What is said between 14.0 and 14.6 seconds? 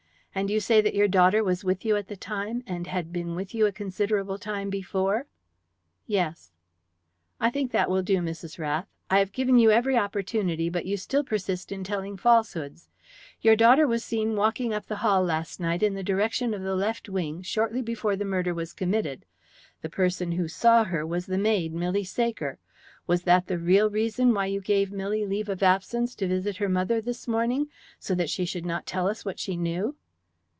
seen